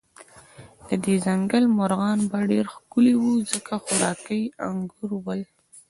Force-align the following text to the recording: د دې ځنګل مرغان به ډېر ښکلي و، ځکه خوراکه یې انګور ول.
د 0.87 0.89
دې 1.03 1.15
ځنګل 1.25 1.63
مرغان 1.77 2.19
به 2.29 2.39
ډېر 2.51 2.65
ښکلي 2.75 3.13
و، 3.17 3.23
ځکه 3.51 3.73
خوراکه 3.83 4.33
یې 4.39 4.45
انګور 4.67 5.11
ول. 5.25 5.41